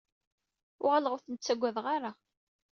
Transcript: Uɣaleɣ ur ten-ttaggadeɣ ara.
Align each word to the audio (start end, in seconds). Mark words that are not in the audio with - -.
Uɣaleɣ 0.83 1.11
ur 1.13 1.21
ten-ttaggadeɣ 1.21 1.85
ara. 1.95 2.11